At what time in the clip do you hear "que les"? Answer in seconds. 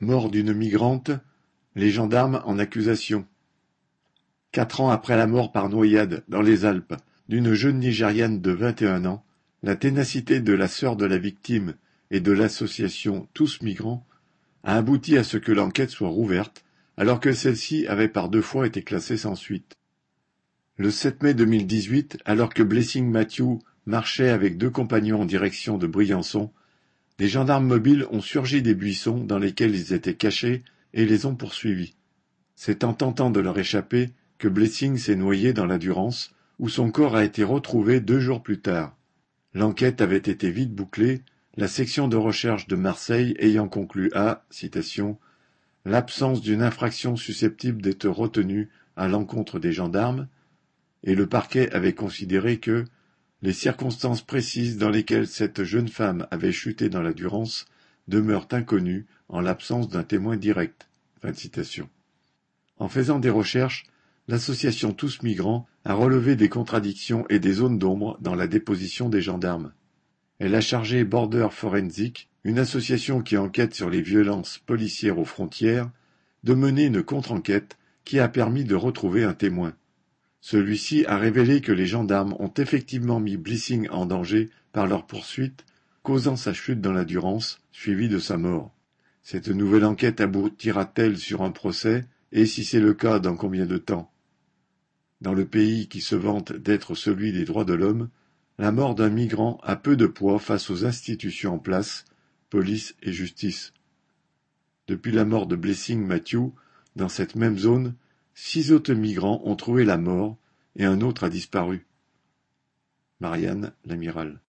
52.58-53.52, 81.60-81.86